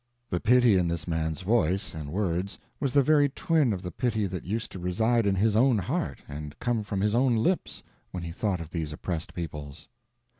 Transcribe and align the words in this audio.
The 0.31 0.39
pity 0.39 0.77
in 0.77 0.87
this 0.87 1.07
man's 1.07 1.41
voice 1.41 1.93
and 1.93 2.11
words 2.11 2.57
was 2.79 2.91
the 2.93 3.03
very 3.03 3.29
twin 3.29 3.71
of 3.71 3.83
the 3.83 3.91
pity 3.91 4.25
that 4.25 4.43
used 4.45 4.71
to 4.71 4.79
reside 4.79 5.27
in 5.27 5.35
his 5.35 5.55
own 5.55 5.77
heart 5.77 6.23
and 6.27 6.57
come 6.57 6.81
from 6.81 7.01
his 7.01 7.13
own 7.13 7.35
lips 7.35 7.83
when 8.09 8.23
he 8.23 8.31
thought 8.31 8.61
of 8.61 8.71
these 8.71 8.91
oppressed 8.91 9.35
peoples. 9.35 9.89